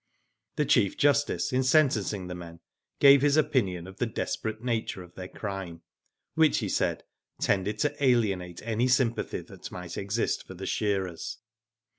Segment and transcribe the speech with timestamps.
[0.55, 2.59] The Chief Justice in sentencing the men
[2.99, 5.83] gave his opinion of the desperate nature of their crime,
[6.33, 7.03] which he said
[7.39, 11.37] tended to alienate any sympathy that might exist for the shearers.